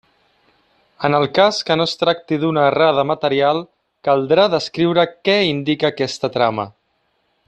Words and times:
En 1.09 1.17
el 1.17 1.25
cas 1.39 1.59
que 1.67 1.75
no 1.81 1.85
es 1.89 1.93
tracti 2.03 2.39
d'una 2.45 2.63
errada 2.71 3.05
material, 3.11 3.61
caldrà 4.09 4.47
descriure 4.55 5.07
què 5.29 5.37
indica 5.53 5.93
aquesta 5.95 6.33
trama. 6.39 6.67